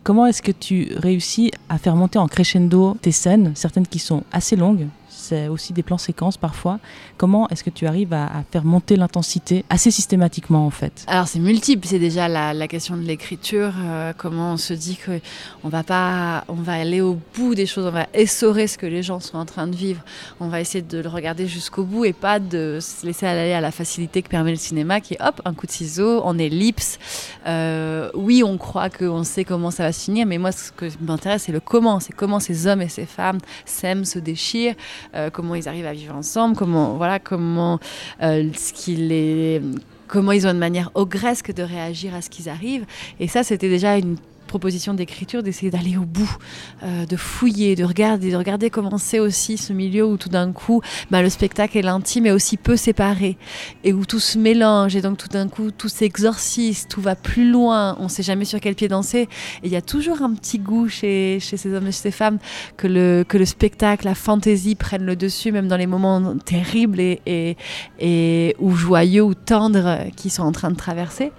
Comment 0.03 0.25
est-ce 0.25 0.41
que 0.41 0.51
tu 0.51 0.89
réussis 0.97 1.51
à 1.69 1.77
faire 1.77 1.95
monter 1.95 2.19
en 2.19 2.27
crescendo 2.27 2.97
tes 3.01 3.11
scènes, 3.11 3.53
certaines 3.55 3.87
qui 3.87 3.99
sont 3.99 4.23
assez 4.31 4.55
longues 4.55 4.87
c'est 5.23 5.47
aussi 5.47 5.73
des 5.73 5.83
plans 5.83 5.97
séquences 5.97 6.37
parfois. 6.37 6.79
Comment 7.17 7.47
est-ce 7.49 7.63
que 7.63 7.69
tu 7.69 7.87
arrives 7.87 8.13
à, 8.13 8.43
faire 8.51 8.65
monter 8.65 8.95
l'intensité 8.95 9.63
assez 9.69 9.89
systématiquement 9.89 10.65
en 10.65 10.69
fait? 10.69 11.05
Alors 11.07 11.27
c'est 11.27 11.39
multiple, 11.39 11.87
c'est 11.87 11.99
déjà 11.99 12.27
la, 12.27 12.67
question 12.67 12.97
de 12.97 13.01
l'écriture, 13.01 13.73
euh, 13.83 14.13
comment 14.17 14.53
on 14.53 14.57
se 14.57 14.73
dit 14.73 14.97
qu'on 14.97 15.69
va 15.69 15.83
pas, 15.83 16.43
on 16.47 16.53
va 16.53 16.73
aller 16.73 17.01
au 17.01 17.19
bout 17.35 17.55
des 17.55 17.65
choses, 17.65 17.85
on 17.85 17.91
va 17.91 18.07
essorer 18.13 18.67
ce 18.67 18.77
que 18.77 18.85
les 18.85 19.03
gens 19.03 19.19
sont 19.19 19.37
en 19.37 19.45
train 19.45 19.67
de 19.67 19.75
vivre, 19.75 20.01
on 20.39 20.47
va 20.47 20.59
essayer 20.59 20.81
de 20.81 20.99
le 20.99 21.09
regarder 21.09 21.47
jusqu'au 21.47 21.83
bout 21.83 22.05
et 22.05 22.13
pas 22.13 22.39
de 22.39 22.79
se 22.81 23.05
laisser 23.05 23.25
aller 23.25 23.53
à 23.53 23.61
la 23.61 23.71
facilité 23.71 24.21
que 24.21 24.29
permet 24.29 24.51
le 24.51 24.57
cinéma 24.57 25.01
qui 25.01 25.13
est 25.15 25.21
hop, 25.21 25.41
un 25.45 25.53
coup 25.53 25.67
de 25.67 25.71
ciseau, 25.71 26.21
en 26.23 26.37
ellipse. 26.37 26.99
Euh, 27.47 28.09
oui, 28.13 28.43
on 28.43 28.57
croit 28.57 28.89
qu'on 28.89 29.23
sait 29.23 29.43
comment 29.43 29.71
ça 29.71 29.83
va 29.83 29.91
se 29.91 30.05
finir, 30.05 30.25
mais 30.25 30.37
moi 30.37 30.51
ce 30.51 30.71
que 30.71 30.85
m'intéresse 31.01 31.43
c'est 31.43 31.51
le 31.51 31.59
comment, 31.59 31.99
c'est 31.99 32.13
comment 32.13 32.39
ces 32.39 32.67
hommes 32.67 32.81
et 32.81 32.89
ces 32.89 33.05
femmes 33.05 33.39
s'aiment, 33.65 34.05
se 34.05 34.19
déchirent, 34.19 34.75
euh, 35.15 35.29
comment 35.29 35.55
ils 35.55 35.67
arrivent 35.67 35.85
à 35.85 35.93
vivre 35.93 36.15
ensemble, 36.15 36.55
comment, 36.55 36.95
voilà, 36.95 37.19
comment, 37.19 37.79
euh, 38.21 38.49
ce 38.53 39.61
comment 40.07 40.31
ils 40.31 40.45
ont 40.45 40.51
une 40.51 40.59
manière 40.59 40.91
ogresque 40.93 41.53
de 41.53 41.63
réagir 41.63 42.13
à 42.13 42.21
ce 42.21 42.29
qu'ils 42.29 42.49
arrivent. 42.49 42.85
Et 43.19 43.27
ça, 43.27 43.43
c'était 43.43 43.69
déjà 43.69 43.97
une 43.97 44.17
proposition 44.53 44.93
d'écriture, 44.93 45.41
d'essayer 45.41 45.71
d'aller 45.71 45.97
au 45.97 46.05
bout, 46.05 46.37
euh, 46.83 47.07
de 47.07 47.15
fouiller, 47.15 47.75
de 47.75 47.83
regarder, 47.83 48.29
de 48.29 48.35
regarder 48.35 48.69
comment 48.69 48.99
c'est 48.99 49.17
aussi 49.17 49.57
ce 49.57 49.73
milieu 49.73 50.05
où 50.05 50.15
tout 50.15 50.29
d'un 50.29 50.51
coup, 50.51 50.79
bah, 51.09 51.23
le 51.23 51.29
spectacle 51.29 51.75
et 51.75 51.81
l'intime 51.81 52.27
est 52.27 52.31
aussi 52.31 52.57
peu 52.57 52.75
séparé 52.75 53.35
et 53.83 53.93
où 53.93 54.05
tout 54.05 54.19
se 54.19 54.37
mélange 54.37 54.95
et 54.95 55.01
donc 55.01 55.17
tout 55.17 55.27
d'un 55.27 55.47
coup 55.47 55.71
tout 55.71 55.89
s'exorcise, 55.89 56.85
tout 56.87 57.01
va 57.01 57.15
plus 57.15 57.49
loin, 57.49 57.97
on 57.99 58.03
ne 58.03 58.09
sait 58.09 58.21
jamais 58.21 58.45
sur 58.45 58.59
quel 58.59 58.75
pied 58.75 58.87
danser. 58.87 59.21
Et 59.63 59.65
il 59.65 59.71
y 59.71 59.75
a 59.75 59.81
toujours 59.81 60.21
un 60.21 60.35
petit 60.35 60.59
goût 60.59 60.87
chez, 60.87 61.39
chez 61.41 61.57
ces 61.57 61.73
hommes 61.73 61.87
et 61.87 61.91
ces 61.91 62.11
femmes 62.11 62.37
que 62.77 62.85
le, 62.85 63.25
que 63.27 63.39
le 63.39 63.45
spectacle, 63.45 64.05
la 64.05 64.13
fantaisie 64.13 64.75
prennent 64.75 65.07
le 65.07 65.15
dessus, 65.15 65.51
même 65.51 65.67
dans 65.67 65.77
les 65.77 65.87
moments 65.87 66.37
terribles 66.37 66.99
et, 66.99 67.21
et, 67.25 67.57
et 67.99 68.55
ou 68.59 68.75
joyeux 68.75 69.23
ou 69.23 69.33
tendres 69.33 69.97
qu'ils 70.15 70.31
sont 70.31 70.43
en 70.43 70.51
train 70.51 70.69
de 70.69 70.77
traverser. 70.77 71.31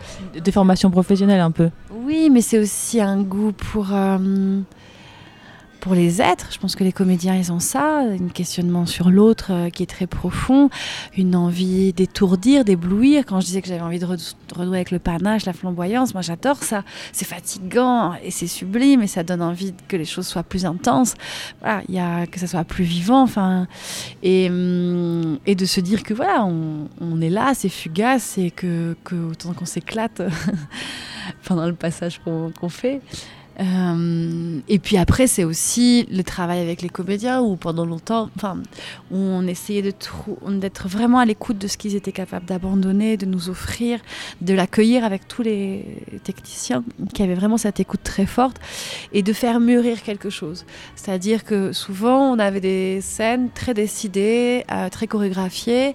Des 0.42 0.50
formations 0.50 0.90
professionnelles 0.90 1.40
un 1.40 1.52
peu. 1.52 1.70
Oui, 2.04 2.28
mais 2.28 2.40
c'est 2.40 2.58
aussi 2.58 3.00
un 3.04 3.22
goût 3.22 3.52
pour, 3.52 3.92
euh, 3.92 4.60
pour 5.80 5.94
les 5.94 6.22
êtres. 6.22 6.48
Je 6.50 6.58
pense 6.58 6.76
que 6.76 6.82
les 6.82 6.92
comédiens, 6.92 7.36
ils 7.36 7.52
ont 7.52 7.60
ça, 7.60 7.98
un 7.98 8.28
questionnement 8.28 8.86
sur 8.86 9.10
l'autre 9.10 9.52
euh, 9.52 9.70
qui 9.70 9.82
est 9.82 9.86
très 9.86 10.06
profond, 10.06 10.70
une 11.16 11.36
envie 11.36 11.92
d'étourdir, 11.92 12.64
d'éblouir. 12.64 13.24
Quand 13.26 13.40
je 13.40 13.46
disais 13.46 13.60
que 13.60 13.68
j'avais 13.68 13.82
envie 13.82 13.98
de 13.98 14.06
renouer 14.06 14.78
avec 14.78 14.90
le 14.90 14.98
panache, 14.98 15.44
la 15.44 15.52
flamboyance, 15.52 16.14
moi 16.14 16.22
j'adore 16.22 16.62
ça. 16.62 16.84
C'est 17.12 17.26
fatigant 17.26 18.14
et 18.24 18.30
c'est 18.30 18.46
sublime 18.46 19.02
et 19.02 19.06
ça 19.06 19.22
donne 19.22 19.42
envie 19.42 19.74
que 19.88 19.96
les 19.96 20.06
choses 20.06 20.26
soient 20.26 20.42
plus 20.42 20.64
intenses. 20.64 21.14
Voilà, 21.60 21.82
y 21.90 21.98
a, 21.98 22.26
que 22.26 22.40
ça 22.40 22.46
soit 22.46 22.64
plus 22.64 22.84
vivant. 22.84 23.22
Enfin, 23.22 23.66
et, 24.22 24.48
hum, 24.48 25.38
de 25.46 25.64
se 25.66 25.80
dire 25.80 26.02
que 26.02 26.14
voilà, 26.14 26.44
on, 26.46 26.88
on 27.00 27.20
est 27.20 27.30
là, 27.30 27.52
c'est 27.54 27.68
fugace 27.68 28.38
et 28.38 28.50
que, 28.50 28.96
que 29.04 29.14
autant 29.14 29.52
qu'on 29.52 29.66
s'éclate 29.66 30.22
pendant 31.44 31.66
le 31.66 31.74
passage 31.74 32.20
qu'on 32.24 32.68
fait. 32.68 33.00
Euh, 33.60 34.60
et 34.68 34.78
puis 34.78 34.96
après, 34.96 35.26
c'est 35.26 35.44
aussi 35.44 36.06
le 36.10 36.22
travail 36.22 36.60
avec 36.60 36.82
les 36.82 36.88
comédiens 36.88 37.40
où 37.40 37.56
pendant 37.56 37.84
longtemps, 37.84 38.28
enfin, 38.36 38.58
on 39.10 39.46
essayait 39.46 39.82
d'être 39.82 40.88
vraiment 40.88 41.18
à 41.18 41.24
l'écoute 41.24 41.58
de 41.58 41.68
ce 41.68 41.76
qu'ils 41.76 41.94
étaient 41.94 42.12
capables 42.12 42.46
d'abandonner, 42.46 43.16
de 43.16 43.26
nous 43.26 43.48
offrir, 43.50 44.00
de 44.40 44.54
l'accueillir 44.54 45.04
avec 45.04 45.28
tous 45.28 45.42
les 45.42 45.84
techniciens 46.24 46.84
qui 47.12 47.22
avaient 47.22 47.34
vraiment 47.34 47.56
cette 47.56 47.80
écoute 47.80 48.00
très 48.02 48.26
forte 48.26 48.56
et 49.12 49.22
de 49.22 49.32
faire 49.32 49.60
mûrir 49.60 50.02
quelque 50.02 50.30
chose. 50.30 50.64
C'est-à-dire 50.96 51.44
que 51.44 51.72
souvent, 51.72 52.32
on 52.32 52.38
avait 52.38 52.60
des 52.60 53.00
scènes 53.00 53.50
très 53.54 53.74
décidées, 53.74 54.64
euh, 54.70 54.88
très 54.88 55.06
chorégraphiées, 55.06 55.90
et 55.90 55.94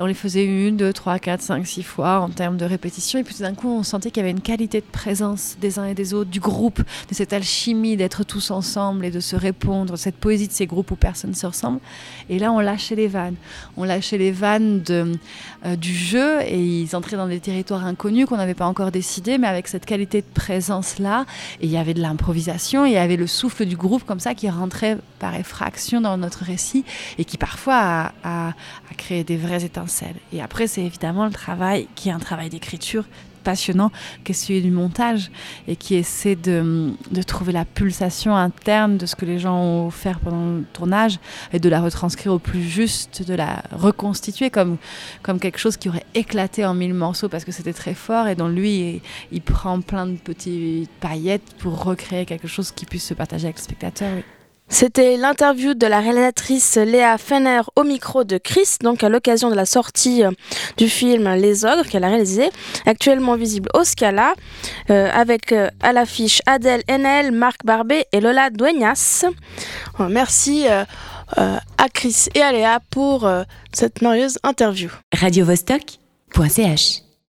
on 0.00 0.06
les 0.06 0.14
faisait 0.14 0.44
une, 0.44 0.76
deux, 0.76 0.92
trois, 0.92 1.18
quatre, 1.18 1.42
cinq, 1.42 1.66
six 1.66 1.82
fois 1.82 2.20
en 2.20 2.28
termes 2.30 2.56
de 2.56 2.64
répétition, 2.64 3.18
et 3.18 3.24
puis 3.24 3.34
tout 3.34 3.42
d'un 3.42 3.54
coup, 3.54 3.68
on 3.68 3.82
sentait 3.82 4.10
qu'il 4.10 4.20
y 4.20 4.24
avait 4.24 4.30
une 4.30 4.40
qualité 4.40 4.80
de 4.80 4.86
présence 4.90 5.56
des 5.60 5.78
uns 5.78 5.86
et 5.86 5.94
des 5.94 6.14
autres, 6.14 6.30
du 6.30 6.40
groupe 6.40 6.82
de 7.08 7.14
cette 7.14 7.32
alchimie 7.32 7.96
d'être 7.96 8.24
tous 8.24 8.50
ensemble 8.50 9.04
et 9.04 9.10
de 9.10 9.20
se 9.20 9.36
répondre, 9.36 9.96
cette 9.96 10.16
poésie 10.16 10.48
de 10.48 10.52
ces 10.52 10.66
groupes 10.66 10.90
où 10.90 10.96
personne 10.96 11.30
ne 11.30 11.36
se 11.36 11.46
ressemble. 11.46 11.80
Et 12.28 12.38
là, 12.38 12.52
on 12.52 12.60
lâchait 12.60 12.94
les 12.94 13.08
vannes. 13.08 13.36
On 13.76 13.84
lâchait 13.84 14.18
les 14.18 14.32
vannes 14.32 14.82
de, 14.82 15.18
euh, 15.64 15.76
du 15.76 15.94
jeu 15.94 16.40
et 16.42 16.60
ils 16.60 16.96
entraient 16.96 17.16
dans 17.16 17.28
des 17.28 17.40
territoires 17.40 17.84
inconnus 17.84 18.26
qu'on 18.26 18.36
n'avait 18.36 18.54
pas 18.54 18.66
encore 18.66 18.90
décidé, 18.90 19.38
mais 19.38 19.46
avec 19.46 19.68
cette 19.68 19.86
qualité 19.86 20.20
de 20.20 20.26
présence-là. 20.34 21.26
Et 21.60 21.66
il 21.66 21.70
y 21.70 21.76
avait 21.76 21.94
de 21.94 22.00
l'improvisation, 22.00 22.84
il 22.84 22.92
y 22.92 22.98
avait 22.98 23.16
le 23.16 23.26
souffle 23.26 23.64
du 23.64 23.76
groupe 23.76 24.04
comme 24.04 24.20
ça 24.20 24.34
qui 24.34 24.48
rentrait 24.48 24.98
par 25.18 25.34
effraction 25.34 26.00
dans 26.00 26.16
notre 26.16 26.44
récit 26.44 26.84
et 27.18 27.24
qui 27.24 27.38
parfois 27.38 28.12
a, 28.24 28.48
a 28.48 28.52
créé 28.96 29.24
des 29.24 29.36
vraies 29.36 29.64
étincelles. 29.64 30.16
Et 30.32 30.40
après, 30.42 30.66
c'est 30.66 30.82
évidemment 30.82 31.24
le 31.24 31.32
travail 31.32 31.88
qui 31.94 32.08
est 32.08 32.12
un 32.12 32.18
travail 32.18 32.50
d'écriture 32.50 33.04
passionnant 33.46 33.92
qui 34.24 34.32
est 34.32 34.34
celui 34.34 34.60
du 34.60 34.72
montage 34.72 35.30
et 35.68 35.76
qui 35.76 35.94
essaie 35.94 36.34
de, 36.34 36.90
de, 37.12 37.22
trouver 37.22 37.52
la 37.52 37.64
pulsation 37.64 38.34
interne 38.34 38.98
de 38.98 39.06
ce 39.06 39.14
que 39.14 39.24
les 39.24 39.38
gens 39.38 39.56
ont 39.56 39.86
offert 39.86 40.18
pendant 40.18 40.56
le 40.56 40.64
tournage 40.72 41.20
et 41.52 41.60
de 41.60 41.68
la 41.68 41.80
retranscrire 41.80 42.32
au 42.32 42.40
plus 42.40 42.64
juste, 42.64 43.22
de 43.22 43.34
la 43.34 43.62
reconstituer 43.70 44.50
comme, 44.50 44.78
comme 45.22 45.38
quelque 45.38 45.58
chose 45.58 45.76
qui 45.76 45.88
aurait 45.88 46.06
éclaté 46.14 46.66
en 46.66 46.74
mille 46.74 46.94
morceaux 46.94 47.28
parce 47.28 47.44
que 47.44 47.52
c'était 47.52 47.72
très 47.72 47.94
fort 47.94 48.26
et 48.26 48.34
dont 48.34 48.48
lui, 48.48 49.00
il, 49.30 49.42
prend 49.42 49.80
plein 49.80 50.06
de 50.06 50.16
petites 50.16 50.90
paillettes 50.98 51.54
pour 51.58 51.84
recréer 51.84 52.26
quelque 52.26 52.48
chose 52.48 52.72
qui 52.72 52.84
puisse 52.84 53.06
se 53.06 53.14
partager 53.14 53.44
avec 53.44 53.58
le 53.58 53.62
spectateur. 53.62 54.12
C'était 54.68 55.16
l'interview 55.16 55.74
de 55.74 55.86
la 55.86 56.00
réalisatrice 56.00 56.76
Léa 56.76 57.18
Fenner 57.18 57.60
au 57.76 57.84
micro 57.84 58.24
de 58.24 58.36
Chris, 58.36 58.76
donc 58.82 59.04
à 59.04 59.08
l'occasion 59.08 59.48
de 59.48 59.54
la 59.54 59.64
sortie 59.64 60.24
euh, 60.24 60.30
du 60.76 60.88
film 60.88 61.28
Les 61.34 61.64
Ogres 61.64 61.86
qu'elle 61.88 62.04
a 62.04 62.08
réalisé, 62.08 62.50
actuellement 62.84 63.36
visible 63.36 63.68
au 63.74 63.84
Scala, 63.84 64.34
euh, 64.90 65.08
avec 65.12 65.52
euh, 65.52 65.68
à 65.80 65.92
l'affiche 65.92 66.42
Adèle 66.46 66.82
Haenel, 66.88 67.30
Marc 67.30 67.64
Barbet 67.64 68.06
et 68.12 68.20
Lola 68.20 68.50
Dueñas. 68.50 69.24
merci 69.98 70.66
à 70.68 71.88
Chris 71.92 72.26
et 72.34 72.42
à 72.42 72.52
Léa 72.52 72.80
pour 72.90 73.28
cette 73.72 74.02
merveilleuse 74.02 74.38
interview. 74.42 74.90
Radio 75.12 75.44
-Vostok 75.46 75.98
.ch 76.48 77.05